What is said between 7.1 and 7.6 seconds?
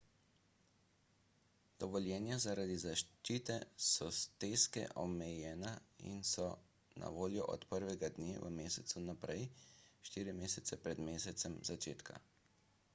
voljo